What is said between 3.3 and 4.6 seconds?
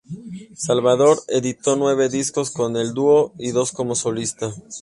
y dos como solista.